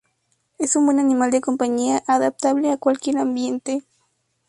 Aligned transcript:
Es 0.57 0.75
un 0.75 0.85
buen 0.87 0.97
animal 0.99 1.29
de 1.29 1.41
compañía, 1.41 2.03
adaptable 2.07 2.71
a 2.71 2.77
cualquier 2.77 3.19
ambiente. 3.19 3.83